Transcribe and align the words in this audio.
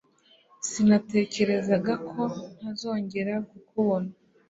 Sinatekerezaga 0.69 1.93
ko 2.09 2.21
ntazongera 2.57 3.33
kukubona. 3.49 4.09